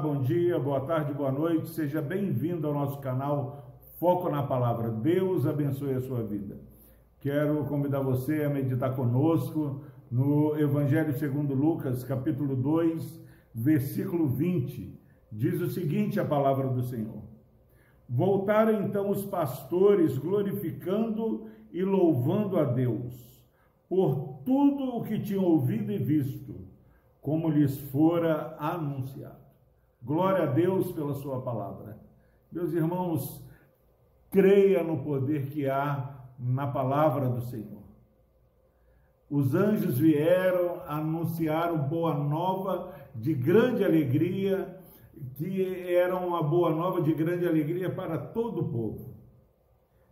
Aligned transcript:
bom 0.00 0.22
dia, 0.22 0.58
boa 0.58 0.80
tarde, 0.80 1.12
boa 1.12 1.30
noite. 1.30 1.68
Seja 1.68 2.00
bem-vindo 2.00 2.66
ao 2.66 2.72
nosso 2.72 3.00
canal 3.00 3.70
Foco 3.98 4.30
na 4.30 4.42
Palavra. 4.42 4.90
Deus 4.90 5.46
abençoe 5.46 5.92
a 5.92 6.00
sua 6.00 6.22
vida. 6.22 6.58
Quero 7.18 7.66
convidar 7.66 8.00
você 8.00 8.44
a 8.44 8.48
meditar 8.48 8.96
conosco 8.96 9.82
no 10.10 10.58
Evangelho 10.58 11.12
segundo 11.18 11.52
Lucas, 11.52 12.02
capítulo 12.02 12.56
2, 12.56 13.20
versículo 13.54 14.26
20. 14.26 14.98
Diz 15.30 15.60
o 15.60 15.68
seguinte 15.68 16.18
a 16.18 16.24
palavra 16.24 16.68
do 16.68 16.82
Senhor: 16.82 17.22
Voltaram 18.08 18.82
então 18.82 19.10
os 19.10 19.22
pastores 19.22 20.16
glorificando 20.16 21.46
e 21.70 21.82
louvando 21.82 22.58
a 22.58 22.64
Deus 22.64 23.44
por 23.86 24.40
tudo 24.46 24.96
o 24.96 25.02
que 25.02 25.20
tinham 25.20 25.44
ouvido 25.44 25.92
e 25.92 25.98
visto, 25.98 26.56
como 27.20 27.50
lhes 27.50 27.78
fora 27.78 28.56
anunciado. 28.58 29.49
Glória 30.02 30.44
a 30.44 30.46
Deus 30.46 30.90
pela 30.92 31.12
sua 31.14 31.42
palavra. 31.42 31.98
Meus 32.50 32.72
irmãos, 32.72 33.44
creia 34.30 34.82
no 34.82 34.98
poder 34.98 35.50
que 35.50 35.68
há 35.68 36.18
na 36.38 36.66
palavra 36.66 37.28
do 37.28 37.42
Senhor. 37.42 37.82
Os 39.28 39.54
anjos 39.54 39.98
vieram 39.98 40.80
anunciar 40.88 41.76
boa 41.76 42.14
nova 42.14 42.92
de 43.14 43.34
grande 43.34 43.84
alegria, 43.84 44.80
que 45.34 45.94
era 45.94 46.16
uma 46.16 46.42
boa 46.42 46.70
nova 46.70 47.02
de 47.02 47.12
grande 47.12 47.46
alegria 47.46 47.90
para 47.90 48.16
todo 48.16 48.62
o 48.62 48.68
povo. 48.68 49.14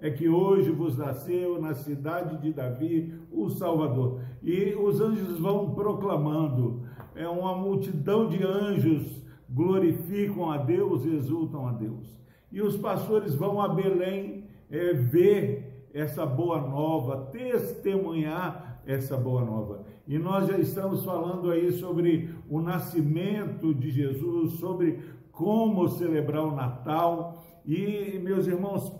É 0.00 0.10
que 0.10 0.28
hoje 0.28 0.70
vos 0.70 0.96
nasceu 0.96 1.60
na 1.60 1.74
cidade 1.74 2.38
de 2.38 2.52
Davi 2.52 3.14
o 3.30 3.48
Salvador. 3.50 4.20
E 4.42 4.74
os 4.74 5.00
anjos 5.00 5.38
vão 5.38 5.74
proclamando, 5.74 6.82
é 7.14 7.28
uma 7.28 7.54
multidão 7.54 8.28
de 8.28 8.42
anjos 8.42 9.23
glorificam 9.54 10.50
a 10.50 10.58
Deus 10.58 11.04
e 11.04 11.14
exultam 11.14 11.68
a 11.68 11.72
Deus. 11.72 12.18
E 12.50 12.60
os 12.60 12.76
pastores 12.76 13.34
vão 13.34 13.60
a 13.60 13.68
Belém 13.68 14.44
é, 14.68 14.92
ver 14.92 15.88
essa 15.94 16.26
boa 16.26 16.60
nova, 16.60 17.28
testemunhar 17.30 18.82
essa 18.84 19.16
boa 19.16 19.44
nova. 19.44 19.84
E 20.06 20.18
nós 20.18 20.48
já 20.48 20.58
estamos 20.58 21.04
falando 21.04 21.50
aí 21.50 21.72
sobre 21.72 22.34
o 22.50 22.60
nascimento 22.60 23.72
de 23.72 23.90
Jesus, 23.90 24.54
sobre 24.54 24.98
como 25.30 25.88
celebrar 25.88 26.44
o 26.44 26.54
Natal. 26.54 27.42
E, 27.64 28.18
meus 28.22 28.46
irmãos, 28.46 28.92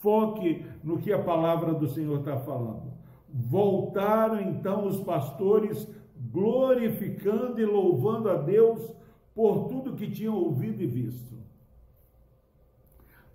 foque 0.00 0.66
no 0.82 0.98
que 0.98 1.12
a 1.12 1.22
palavra 1.22 1.72
do 1.72 1.88
Senhor 1.88 2.18
está 2.18 2.36
falando. 2.38 2.92
Voltaram 3.32 4.40
então 4.40 4.86
os 4.86 5.00
pastores 5.00 5.88
glorificando 6.30 7.60
e 7.60 7.64
louvando 7.64 8.28
a 8.28 8.36
Deus 8.36 8.94
por 9.34 9.68
tudo 9.68 9.96
que 9.96 10.10
tinham 10.10 10.34
ouvido 10.34 10.82
e 10.82 10.86
visto. 10.86 11.36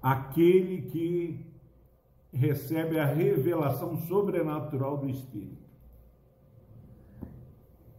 Aquele 0.02 0.84
que 0.84 1.45
recebe 2.31 3.00
a 3.00 3.06
revelação 3.06 3.98
sobrenatural 3.98 4.98
do 4.98 5.09
Espírito. 5.09 5.67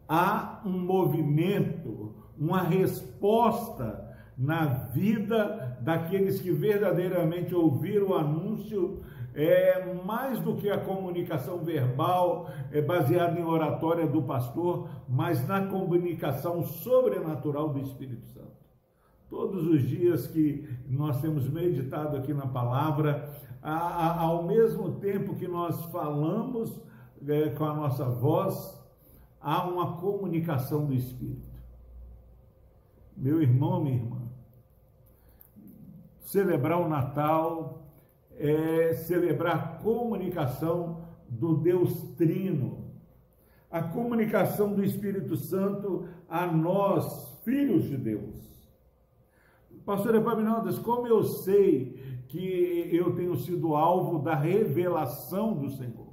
Há 0.08 0.62
um 0.64 0.78
movimento, 0.78 2.14
uma 2.38 2.62
resposta 2.62 4.08
na 4.36 4.64
vida 4.66 5.76
daqueles 5.82 6.40
que 6.40 6.52
verdadeiramente 6.52 7.54
ouviram 7.54 8.08
o 8.08 8.14
anúncio 8.14 9.02
é 9.38 9.94
mais 10.04 10.40
do 10.40 10.56
que 10.56 10.68
a 10.68 10.78
comunicação 10.78 11.58
verbal 11.58 12.50
é 12.72 12.82
baseada 12.82 13.38
em 13.38 13.44
oratória 13.44 14.04
do 14.04 14.20
pastor, 14.22 14.88
mas 15.08 15.46
na 15.46 15.64
comunicação 15.66 16.64
sobrenatural 16.64 17.68
do 17.68 17.78
Espírito 17.78 18.26
Santo. 18.26 18.48
Todos 19.30 19.64
os 19.68 19.82
dias 19.82 20.26
que 20.26 20.68
nós 20.88 21.20
temos 21.20 21.48
meditado 21.48 22.16
aqui 22.16 22.34
na 22.34 22.48
palavra, 22.48 23.32
ao 23.62 24.42
mesmo 24.42 24.96
tempo 24.96 25.36
que 25.36 25.46
nós 25.46 25.84
falamos 25.86 26.80
é, 27.26 27.50
com 27.50 27.64
a 27.64 27.74
nossa 27.74 28.06
voz, 28.06 28.76
há 29.40 29.64
uma 29.68 29.98
comunicação 29.98 30.84
do 30.84 30.94
Espírito. 30.94 31.46
Meu 33.16 33.40
irmão, 33.40 33.84
minha 33.84 33.96
irmã, 33.96 34.22
celebrar 36.20 36.80
o 36.80 36.88
Natal 36.88 37.87
é 38.38 38.92
celebrar 38.94 39.56
a 39.56 39.82
comunicação 39.82 41.02
do 41.28 41.56
Deus 41.56 41.92
Trino, 42.16 42.86
a 43.70 43.82
comunicação 43.82 44.74
do 44.74 44.84
Espírito 44.84 45.36
Santo 45.36 46.08
a 46.28 46.46
nós, 46.46 47.40
filhos 47.44 47.84
de 47.84 47.96
Deus. 47.96 48.48
Pastor 49.84 50.14
Epaminondas, 50.14 50.78
como 50.78 51.06
eu 51.06 51.22
sei 51.22 52.22
que 52.28 52.90
eu 52.92 53.14
tenho 53.14 53.36
sido 53.36 53.74
alvo 53.74 54.18
da 54.18 54.34
revelação 54.34 55.54
do 55.54 55.70
Senhor? 55.70 56.08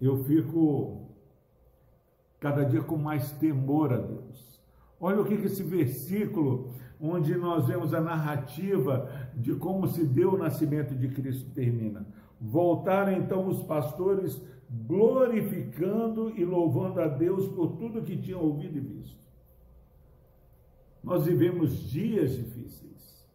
Eu 0.00 0.24
fico 0.24 1.08
cada 2.40 2.64
dia 2.64 2.82
com 2.82 2.96
mais 2.96 3.30
temor 3.32 3.92
a 3.92 3.98
Deus. 3.98 4.60
Olha 5.00 5.20
o 5.20 5.24
que, 5.24 5.36
que 5.36 5.46
esse 5.46 5.62
versículo 5.62 6.70
onde 7.02 7.34
nós 7.34 7.66
vemos 7.66 7.92
a 7.92 8.00
narrativa 8.00 9.10
de 9.34 9.56
como 9.56 9.88
se 9.88 10.04
deu 10.04 10.34
o 10.34 10.38
nascimento 10.38 10.94
de 10.94 11.08
Cristo 11.08 11.50
termina. 11.50 12.06
Voltaram 12.40 13.12
então 13.12 13.48
os 13.48 13.60
pastores 13.64 14.40
glorificando 14.70 16.30
e 16.38 16.44
louvando 16.44 17.00
a 17.00 17.08
Deus 17.08 17.48
por 17.48 17.76
tudo 17.76 18.02
que 18.02 18.16
tinham 18.16 18.40
ouvido 18.40 18.78
e 18.78 18.80
visto. 18.80 19.20
Nós 21.02 21.24
vivemos 21.24 21.90
dias 21.90 22.36
difíceis, 22.36 23.26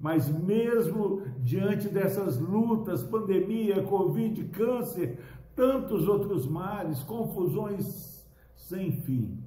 mas 0.00 0.28
mesmo 0.28 1.22
diante 1.38 1.88
dessas 1.88 2.38
lutas, 2.38 3.04
pandemia, 3.04 3.84
Covid, 3.84 4.44
câncer, 4.46 5.20
tantos 5.54 6.08
outros 6.08 6.46
males, 6.48 7.04
confusões 7.04 8.26
sem 8.56 8.90
fim, 8.90 9.41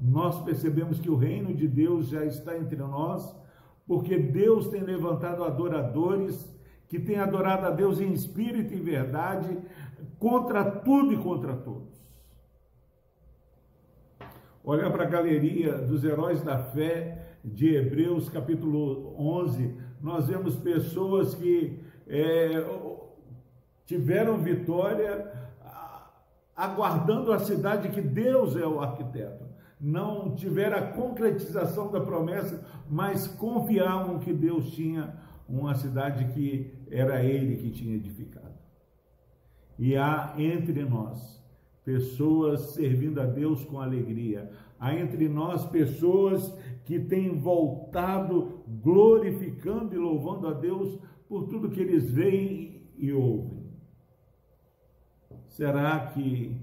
nós 0.00 0.40
percebemos 0.42 1.00
que 1.00 1.10
o 1.10 1.16
reino 1.16 1.52
de 1.52 1.66
Deus 1.66 2.08
já 2.08 2.24
está 2.24 2.56
entre 2.56 2.76
nós, 2.76 3.36
porque 3.86 4.16
Deus 4.18 4.68
tem 4.68 4.82
levantado 4.82 5.42
adoradores 5.42 6.56
que 6.88 6.98
têm 6.98 7.18
adorado 7.18 7.66
a 7.66 7.70
Deus 7.70 8.00
em 8.00 8.12
espírito 8.12 8.72
e 8.72 8.80
verdade, 8.80 9.58
contra 10.18 10.64
tudo 10.64 11.12
e 11.12 11.18
contra 11.18 11.54
todos. 11.54 11.98
Olha 14.64 14.90
para 14.90 15.04
a 15.04 15.08
galeria 15.08 15.78
dos 15.78 16.04
heróis 16.04 16.42
da 16.42 16.58
fé 16.58 17.36
de 17.44 17.74
Hebreus, 17.74 18.28
capítulo 18.28 19.14
11, 19.18 19.74
nós 20.00 20.28
vemos 20.28 20.54
pessoas 20.56 21.34
que 21.34 21.80
é, 22.06 22.64
tiveram 23.84 24.38
vitória 24.38 25.32
aguardando 26.54 27.32
a 27.32 27.38
cidade 27.38 27.88
que 27.88 28.00
Deus 28.00 28.56
é 28.56 28.66
o 28.66 28.80
arquiteto 28.80 29.47
não 29.80 30.34
tiveram 30.34 30.78
a 30.78 30.82
concretização 30.92 31.90
da 31.90 32.00
promessa, 32.00 32.64
mas 32.88 33.26
confiavam 33.26 34.18
que 34.18 34.32
Deus 34.32 34.70
tinha 34.72 35.14
uma 35.48 35.74
cidade 35.74 36.32
que 36.32 36.74
era 36.90 37.24
Ele 37.24 37.56
que 37.56 37.70
tinha 37.70 37.94
edificado. 37.94 38.58
E 39.78 39.96
há 39.96 40.34
entre 40.36 40.84
nós 40.84 41.38
pessoas 41.84 42.72
servindo 42.74 43.20
a 43.20 43.24
Deus 43.24 43.64
com 43.64 43.80
alegria. 43.80 44.50
Há 44.78 44.94
entre 44.94 45.28
nós 45.28 45.64
pessoas 45.64 46.52
que 46.84 46.98
têm 46.98 47.38
voltado 47.38 48.62
glorificando 48.82 49.94
e 49.94 49.98
louvando 49.98 50.48
a 50.48 50.52
Deus 50.52 50.98
por 51.28 51.46
tudo 51.48 51.70
que 51.70 51.80
eles 51.80 52.10
veem 52.10 52.82
e 52.96 53.12
ouvem. 53.12 53.58
Será 55.46 56.06
que 56.08 56.56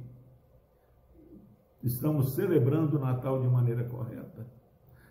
estamos 1.88 2.34
celebrando 2.34 2.98
o 2.98 3.00
Natal 3.00 3.42
de 3.42 3.48
maneira 3.48 3.84
correta? 3.84 4.46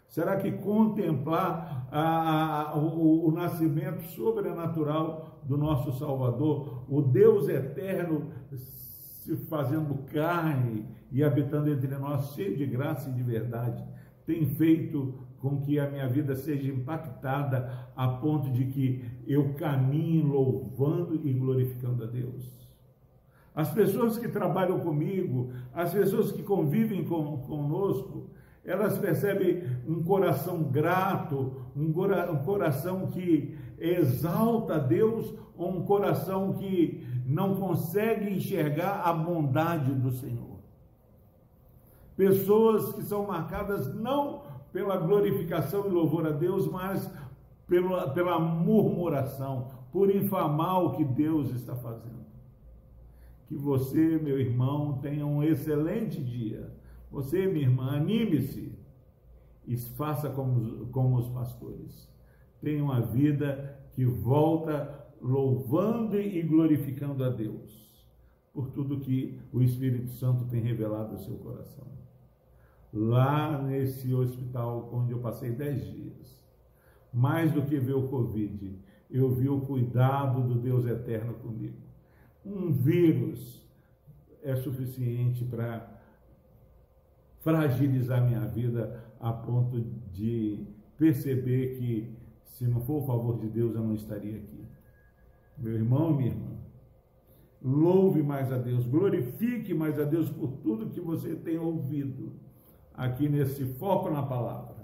Será 0.09 0.37
que 0.37 0.53
contemplar 0.53 1.89
a, 1.91 2.71
a, 2.71 2.77
o, 2.77 3.29
o 3.29 3.33
nascimento 3.33 4.03
sobrenatural 4.11 5.41
do 5.43 5.57
nosso 5.57 5.93
Salvador, 5.99 6.85
o 6.89 7.03
Deus 7.03 7.49
eterno 7.49 8.31
se 8.53 9.37
fazendo 9.49 10.05
carne 10.13 10.87
e 11.11 11.25
habitando 11.25 11.71
entre 11.71 11.97
nós, 11.97 12.33
cheio 12.35 12.57
de 12.57 12.67
graça 12.67 13.11
e 13.11 13.13
de 13.13 13.23
verdade, 13.23 13.85
tem 14.27 14.47
feito 14.47 15.15
com 15.39 15.61
que 15.61 15.79
a 15.79 15.91
minha 15.91 16.09
vida 16.09 16.35
seja 16.35 16.71
impactada 16.71 17.91
a 17.97 18.09
ponto 18.09 18.51
de 18.51 18.67
que 18.67 19.05
eu 19.27 19.55
caminhe 19.55 20.23
louvando 20.23 21.21
e 21.27 21.33
glorificando 21.33 22.05
a 22.05 22.07
Deus? 22.07 22.64
As 23.55 23.71
pessoas 23.71 24.19
que 24.19 24.29
trabalham 24.29 24.81
comigo, 24.81 25.53
as 25.73 25.93
pessoas 25.93 26.33
que 26.33 26.43
convivem 26.43 27.05
com, 27.05 27.39
conosco, 27.39 28.31
elas 28.65 28.99
percebem 28.99 29.63
um 29.87 30.03
coração 30.03 30.65
grato, 30.65 31.63
um, 31.77 31.91
um 32.33 32.45
coração 32.45 33.07
que 33.09 33.57
exalta 33.79 34.79
Deus, 34.79 35.33
ou 35.57 35.71
um 35.71 35.85
coração 35.85 36.55
que 36.55 37.07
não 37.25 37.55
consegue 37.55 38.35
enxergar 38.35 39.03
a 39.05 39.13
bondade 39.13 39.93
do 39.95 40.11
Senhor. 40.11 40.59
Pessoas 42.17 42.93
que 42.95 43.03
são 43.03 43.27
marcadas 43.27 43.95
não 43.95 44.43
pela 44.73 44.97
glorificação 44.97 45.87
e 45.87 45.91
louvor 45.91 46.27
a 46.27 46.31
Deus, 46.31 46.67
mas 46.67 47.09
pela, 47.69 48.11
pela 48.11 48.39
murmuração, 48.39 49.69
por 49.93 50.11
infamar 50.15 50.83
o 50.83 50.93
que 50.93 51.05
Deus 51.05 51.51
está 51.51 51.77
fazendo. 51.77 52.25
Que 53.47 53.55
você, 53.55 54.19
meu 54.19 54.39
irmão, 54.39 54.99
tenha 54.99 55.27
um 55.27 55.43
excelente 55.43 56.23
dia. 56.23 56.73
Você, 57.11 57.47
minha 57.47 57.67
irmã, 57.67 57.93
anime-se 57.93 58.79
e 59.67 59.77
faça 59.77 60.31
como, 60.31 60.87
como 60.87 61.17
os 61.17 61.29
pastores. 61.29 62.13
Tenha 62.61 62.83
uma 62.83 63.01
vida 63.01 63.79
que 63.93 64.05
volta 64.05 65.07
louvando 65.21 66.21
e 66.21 66.43
glorificando 66.43 67.25
a 67.25 67.31
Deus 67.31 67.85
por 68.53 68.71
tudo 68.71 69.01
que 69.01 69.41
o 69.53 69.63
Espírito 69.63 70.11
Santo 70.11 70.45
tem 70.45 70.61
revelado 70.61 71.13
ao 71.13 71.19
seu 71.19 71.37
coração. 71.37 71.87
Lá 72.93 73.61
nesse 73.61 74.15
hospital 74.15 74.89
onde 74.93 75.13
eu 75.13 75.19
passei 75.19 75.51
dez 75.51 75.85
dias, 75.85 76.45
mais 77.13 77.53
do 77.53 77.63
que 77.63 77.79
ver 77.79 77.95
o 77.95 78.09
Covid, 78.09 78.79
eu 79.11 79.31
vi 79.31 79.49
o 79.49 79.61
cuidado 79.61 80.43
do 80.43 80.55
Deus 80.61 80.87
eterno 80.87 81.35
comigo. 81.35 81.84
Um 82.45 82.73
vírus 82.73 83.63
é 84.43 84.55
suficiente 84.57 85.45
para 85.45 85.89
fragilizar 87.41 88.25
minha 88.25 88.47
vida 88.47 89.05
a 89.19 89.33
ponto 89.33 89.81
de 90.13 90.67
perceber 90.99 91.79
que, 91.79 92.15
se 92.47 92.67
não 92.67 92.81
for 92.81 93.03
o 93.03 93.07
favor 93.07 93.39
de 93.39 93.49
Deus, 93.49 93.75
eu 93.75 93.83
não 93.83 93.95
estaria 93.95 94.37
aqui. 94.37 94.65
Meu 95.57 95.75
irmão 95.75 96.13
minha 96.13 96.31
irmã, 96.31 96.57
louve 97.63 98.23
mais 98.23 98.53
a 98.53 98.59
Deus, 98.59 98.87
glorifique 98.87 99.73
mais 99.73 99.99
a 99.99 100.05
Deus 100.05 100.29
por 100.29 100.53
tudo 100.63 100.91
que 100.91 101.01
você 101.01 101.35
tem 101.35 101.59
ouvido 101.59 102.33
aqui 102.93 103.29
nesse 103.29 103.65
foco 103.75 104.11
na 104.11 104.23
palavra. 104.23 104.75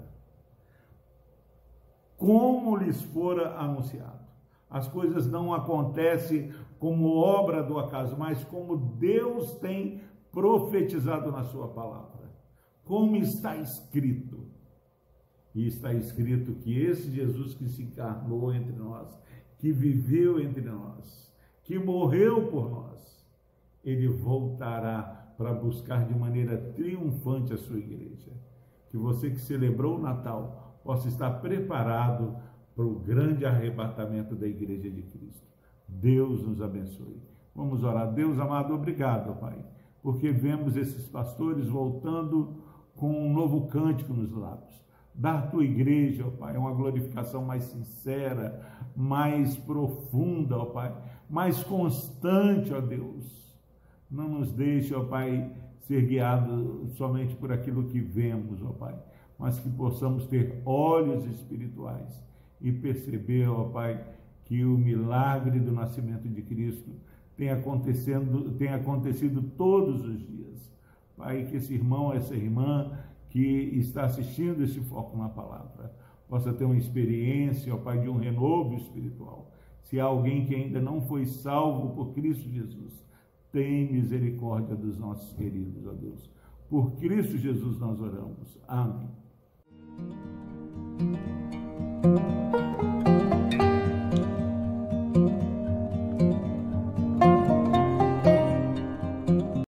Como 2.17 2.75
lhes 2.77 3.01
fora 3.01 3.55
anunciado. 3.57 4.21
As 4.69 4.87
coisas 4.87 5.29
não 5.29 5.53
acontecem 5.53 6.53
como 6.81 7.15
obra 7.15 7.61
do 7.61 7.77
acaso, 7.77 8.17
mas 8.17 8.43
como 8.43 8.75
Deus 8.75 9.53
tem 9.59 10.01
profetizado 10.31 11.31
na 11.31 11.43
sua 11.43 11.67
palavra. 11.67 12.33
Como 12.83 13.15
está 13.17 13.55
escrito. 13.55 14.47
E 15.53 15.67
está 15.67 15.93
escrito 15.93 16.55
que 16.55 16.81
esse 16.81 17.11
Jesus 17.11 17.53
que 17.53 17.69
se 17.69 17.83
encarnou 17.83 18.51
entre 18.51 18.73
nós, 18.73 19.15
que 19.59 19.71
viveu 19.71 20.39
entre 20.39 20.63
nós, 20.63 21.31
que 21.61 21.77
morreu 21.77 22.47
por 22.47 22.71
nós, 22.71 23.23
ele 23.83 24.07
voltará 24.07 25.35
para 25.37 25.53
buscar 25.53 26.07
de 26.07 26.17
maneira 26.17 26.57
triunfante 26.57 27.53
a 27.53 27.57
sua 27.57 27.77
igreja. 27.77 28.31
Que 28.89 28.97
você 28.97 29.29
que 29.29 29.39
celebrou 29.39 29.99
o 29.99 30.01
Natal 30.01 30.79
possa 30.83 31.07
estar 31.07 31.29
preparado 31.41 32.37
para 32.75 32.85
o 32.85 32.99
grande 32.99 33.45
arrebatamento 33.45 34.35
da 34.35 34.47
igreja 34.47 34.89
de 34.89 35.03
Cristo. 35.03 35.50
Deus 35.91 36.41
nos 36.41 36.61
abençoe. 36.61 37.21
Vamos 37.53 37.83
orar. 37.83 38.11
Deus 38.13 38.39
amado, 38.39 38.73
obrigado, 38.73 39.37
Pai, 39.39 39.57
porque 40.01 40.31
vemos 40.31 40.77
esses 40.77 41.05
pastores 41.07 41.67
voltando 41.67 42.55
com 42.95 43.09
um 43.09 43.33
novo 43.33 43.67
cântico 43.67 44.13
nos 44.13 44.31
lábios. 44.31 44.81
Dar 45.13 45.51
tua 45.51 45.65
igreja, 45.65 46.25
ó 46.25 46.31
Pai, 46.31 46.55
uma 46.55 46.73
glorificação 46.73 47.43
mais 47.43 47.63
sincera, 47.63 48.65
mais 48.95 49.57
profunda, 49.57 50.57
ó 50.57 50.65
Pai, 50.65 50.95
mais 51.29 51.61
constante, 51.63 52.73
ó 52.73 52.79
Deus. 52.79 53.53
Não 54.09 54.29
nos 54.29 54.53
deixe, 54.53 54.95
ó 54.95 55.03
Pai, 55.03 55.51
ser 55.81 56.05
guiados 56.05 56.93
somente 56.93 57.35
por 57.35 57.51
aquilo 57.51 57.83
que 57.83 57.99
vemos, 57.99 58.63
ó 58.63 58.69
Pai, 58.69 58.97
mas 59.37 59.59
que 59.59 59.69
possamos 59.69 60.25
ter 60.27 60.61
olhos 60.65 61.25
espirituais 61.25 62.23
e 62.61 62.71
perceber, 62.71 63.49
ó 63.49 63.65
Pai, 63.65 64.01
que 64.51 64.65
o 64.65 64.77
milagre 64.77 65.61
do 65.61 65.71
nascimento 65.71 66.27
de 66.27 66.41
Cristo 66.41 66.91
tem, 67.37 67.49
acontecendo, 67.49 68.51
tem 68.57 68.67
acontecido 68.67 69.41
todos 69.41 70.03
os 70.03 70.27
dias. 70.27 70.69
Pai, 71.15 71.45
que 71.45 71.55
esse 71.55 71.73
irmão, 71.73 72.11
essa 72.11 72.35
irmã 72.35 72.91
que 73.29 73.39
está 73.39 74.03
assistindo 74.03 74.61
esse 74.61 74.81
foco 74.81 75.17
na 75.17 75.29
palavra 75.29 75.95
possa 76.27 76.51
ter 76.51 76.65
uma 76.65 76.75
experiência, 76.75 77.73
ó 77.73 77.77
Pai, 77.77 78.01
de 78.01 78.09
um 78.09 78.17
renovo 78.17 78.75
espiritual. 78.75 79.49
Se 79.83 80.01
há 80.01 80.03
alguém 80.03 80.45
que 80.45 80.53
ainda 80.53 80.81
não 80.81 80.99
foi 80.99 81.25
salvo 81.25 81.95
por 81.95 82.13
Cristo 82.13 82.49
Jesus, 82.49 83.05
tem 83.53 83.89
misericórdia 83.89 84.75
dos 84.75 84.99
nossos 84.99 85.31
queridos, 85.31 85.87
ó 85.87 85.93
Deus. 85.93 86.29
Por 86.69 86.91
Cristo 86.97 87.37
Jesus 87.37 87.79
nós 87.79 88.01
oramos. 88.01 88.59
Amém. 88.67 89.07